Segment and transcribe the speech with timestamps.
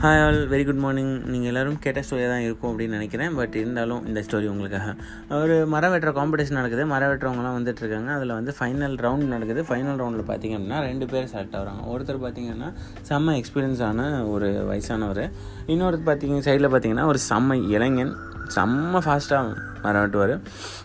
[0.00, 3.34] Hi all very good morning நீங்கள் எல்லோரும் கேட்ட ஸ்டோரியாக தான் இருக்கும் அப்படின்னு நினைக்கிறேன்.
[3.34, 4.94] பட் இருந்தாலும் இந்த ஸ்டோரி உங்களுக்காக.
[5.38, 6.86] ஒரு மரம் வெட்டுற காம்படிஷன் நடக்குது.
[6.86, 9.62] மரம் வெட்டுறவங்களாம் வந்துட்டுருக்காங்க அதில் வந்து ஃபைனல் ரவுண்ட் நடக்குது.
[9.68, 11.84] ஃபைனல் ரவுண்டில் பார்த்தீங்க அப்படின்னா ரெண்டு பேர் செலக்ட் ஆகிறாங்க.
[11.92, 12.68] ஒருத்தர் பார்த்திங்கன்னா
[13.10, 15.24] செம்ம எக்ஸ்பீரியன்ஸான ஒரு வயசானவர்.
[15.66, 18.12] இன்னொருத்தர் பார்த்திங்க சைடில் பார்த்தீங்கன்னா ஒரு செம்ம இளைஞன்.
[18.56, 20.34] செம்ம ஃபாஸ்ட்டாக மரம் வெட்டுவார்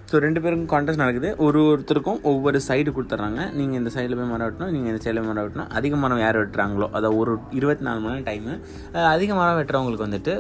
[0.10, 1.30] ஸோ ரெண்டு பேருக்கும் கான்டெஸ்ட் நடக்குது.
[1.46, 3.42] ஒரு ஒருத்தருக்கும் ஒவ்வொரு சைடு கொடுத்துட்றாங்க.
[3.60, 6.90] நீங்கள் இந்த சைடில் போய் மரம் வெட்டணும் நீங்கள் இந்த சைடில் மரம் வெட்டணும் அதிக மரம் யார் வெட்டுறாங்களோ
[7.00, 8.54] அதை ஒரு இருபத்தி நாலு மணி நேரம் டைமு
[9.14, 10.34] அதிக மரம் வெட்டுறவங்களுக்கு வந்துட்டு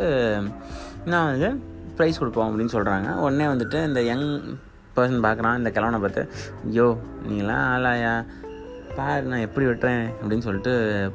[1.13, 1.49] நான் வந்து
[1.97, 4.27] ப்ரைஸ் கொடுப்போம் அப்படின்னு சொல்கிறாங்க உடனே வந்துட்டு இந்த யங்
[4.95, 6.23] பர்சன் பார்க்குறான் இந்த கிழவனை பார்த்து
[6.67, 6.87] ஐயோ
[7.27, 8.13] நீங்களாம் ஆளாயா?
[8.95, 10.73] பாரு நான் எப்படி வெட்டுறேன் அப்படின்னு சொல்லிட்டு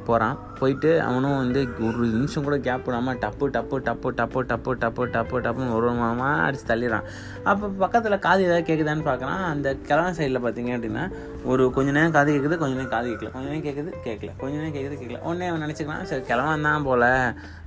[0.09, 5.05] போகிறான் போயிட்டு அவனும் வந்து ஒரு நிமிஷம் கூட கேப் விடாமல் டப்பு டப்பு டப்பு டப்பு டப்பு டப்பு
[5.15, 7.07] டப்பு டப்புன்னு ஒரு மாதமாக அடித்து தள்ளிடுறான்.
[7.51, 11.05] அப்போ பக்கத்தில் காது ஏதாவது கேட்குதான்னு பார்க்குறான் அந்த கிழமை சைடில் பார்த்தீங்க அப்படின்னா
[11.53, 14.75] ஒரு கொஞ்ச நேரம் காது கேட்குது கொஞ்ச நேரம் காது கேட்கல கொஞ்ச நேரம் கேட்குது கேட்கல கொஞ்ச நேரம்
[14.77, 17.07] கேட்குது கேட்கல உடனே அவன் நினச்சிக்கலாம் சரி கிழவன் தான் போல்.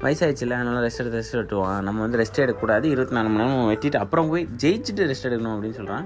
[0.05, 1.79] வயசாகிடுச்சுல அதனால ரெஸ்ட் எடுத்து ரெஸ்ட் வெட்டுவான்.
[1.87, 2.85] நம்ம வந்து ரெஸ்ட் எடுக்கக்கூடாது.
[2.95, 6.05] இருபத்தி நாலு மணி நேரம் வெட்டிட்டு அப்புறம் போய் ஜெயிச்சுட்டு ரெஸ்ட் எடுக்கணும் அப்படின்னு சொல்கிறான்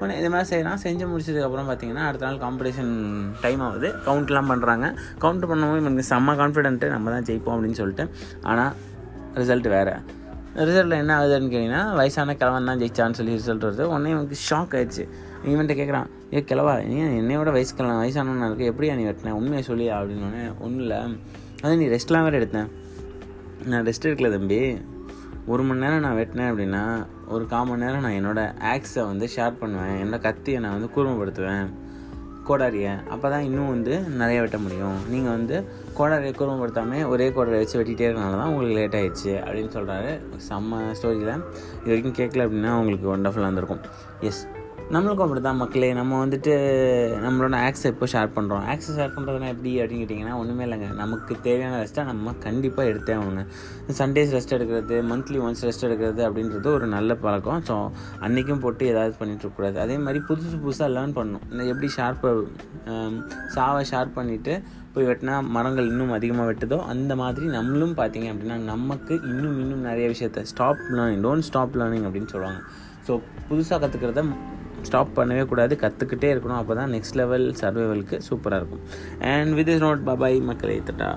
[0.00, 2.92] உடனே இது மாதிரி செய்கிறான் செஞ்சு முடிச்சதுக்கப்புறம் பார்த்தீங்கன்னா அடுத்த நாள் காம்படிஷன்
[3.44, 3.88] டைம் ஆகுது.
[4.08, 4.86] கவுண்ட்லாம் பண்ணுறாங்க
[5.24, 8.06] கவுண்ட் பண்ணும்போது எனக்கு செம்ம கான்ஃபிடென்ட்டு நம்ம தான் ஜெயிப்போம் அப்படின்னு சொல்லிட்டு.
[8.50, 8.72] ஆனால்
[9.40, 9.94] ரிசல்ட் வேறு.
[10.68, 13.84] ரிசல்ட்டில் என்ன ஆகுதுன்னு கேட்டிங்கன்னா வயசான கிழவன் தான் ஜெயிச்சான்னு சொல்லி ரிசல்ட் வருது.
[13.92, 15.04] உடனே இவனுக்கு ஷாக் ஆயிடுச்சு.
[15.52, 18.70] இவன்ட்ட கேட்குறான் ஏ கிழவா நீ என்னையோட வயசு கிழவன் வயசானவனா இருக்கு?
[18.72, 21.00] எப்படியா நீ வெட்டினேன் உண்மையை சொல்லி அப்படின்னு ஒன்றும் இல்லை
[21.64, 22.70] அது நீ ரெஸ்ட்லாம் வேறு எடுத்தேன்.
[23.70, 24.60] நான் ரெஸ்ட் எடுக்கல தம்பி.
[25.52, 26.82] ஒரு மணி நேரம் நான் வெட்டினேன் அப்படின்னா
[27.34, 29.96] ஒரு கால் மணி நேரம் நான் என்னோடய ஆக்ஸை வந்து ஷேர் பண்ணுவேன்.
[30.02, 31.66] என்னோட கத்தியை நான் வந்து கூர்மைப்படுத்துவேன்.
[32.48, 34.98] கோடாரியை அப்போ தான் இன்னும் வந்து நிறைய வெட்ட முடியும்.
[35.12, 35.56] நீங்கள் வந்து
[35.98, 40.12] கோடாரியை கூர்மைப்படுத்தாமல் ஒரே கோடாரி வச்சு வெட்டிகிட்டே இருக்கனால தான் உங்களுக்கு லேட் ஆகிடுச்சு அப்படின்னு சொல்கிறாரு
[40.48, 41.34] செம்ம ஸ்டோரியில்
[41.82, 43.84] இது வரைக்கும் கேட்கல அப்படின்னா உங்களுக்கு ஒண்டர்ஃபுல்லாக இருந்திருக்கும்.
[44.28, 44.42] எஸ்
[44.92, 45.88] நம்மளுக்கும் அப்படி தான் மக்களே.
[45.98, 46.54] நம்ம வந்துட்டு
[47.24, 50.88] நம்மளோட ஆக்ஸை எப்போ ஷேர் பண்ணுறோம் ஆக்ஸை ஷேர் பண்ணுறதுனா எப்படி அப்படின்னு கேட்டிங்கன்னா ஒன்றுமே இல்லைங்க.
[51.00, 53.44] நமக்கு தேவையான ரெஸ்ட்டாக நம்ம கண்டிப்பாக எடுத்தே ஆகணுங்க.
[54.00, 57.62] சண்டேஸ் ரெஸ்ட் எடுக்கிறது மந்த்லி ஒன்ஸ் ரெஸ்ட் எடுக்கிறது அப்படின்றது ஒரு நல்ல பழக்கம்.
[57.68, 57.76] ஸோ
[58.26, 61.46] அன்றைக்கும் போட்டு ஏதாவது பண்ணிட்டு இருக்கக்கூடாது அதே மாதிரி புதுசு புதுசாக லேர்ன் பண்ணணும்.
[61.52, 62.32] இந்த எப்படி ஷார்ப்பை
[63.56, 64.54] சாவை ஷார்ப் பண்ணிவிட்டு
[64.94, 70.08] போய் வெட்டினா மரங்கள் இன்னும் அதிகமாக வெட்டுதோ அந்த மாதிரி நம்மளும் பார்த்தீங்க அப்படின்னா நமக்கு இன்னும் இன்னும் நிறைய
[70.12, 72.60] விஷயத்த stop learning don't stop learning அப்படின்னு சொல்லுவாங்க.
[73.06, 73.14] ஸோ
[73.48, 74.22] புதுசாக கற்றுக்கிறத
[74.84, 76.60] ஸ்டாப் பண்ணவே கூடாது கற்றுக்கிட்டே இருக்கணும்.
[76.60, 78.84] அப்போ தான் நெக்ஸ்ட் லெவல் சர்வைவலுக்கு சூப்பராக இருக்கும்.
[79.20, 81.10] அண்ட் வித் இஸ் நோட் பபாய் மக்களை தட்டா